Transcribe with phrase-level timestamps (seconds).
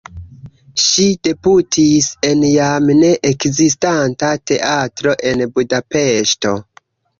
[0.83, 6.59] Ŝi debutis en jam ne ekzistanta teatro en Budapeŝto.